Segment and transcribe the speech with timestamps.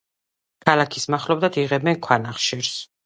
[0.69, 2.73] ქალაქის მახლობლად იღებენ ქვანახშირს.